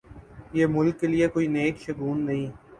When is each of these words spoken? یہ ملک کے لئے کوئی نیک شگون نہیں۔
یہ 0.57 0.65
ملک 0.75 0.99
کے 0.99 1.07
لئے 1.07 1.27
کوئی 1.33 1.47
نیک 1.55 1.75
شگون 1.85 2.17
نہیں۔ 2.27 2.47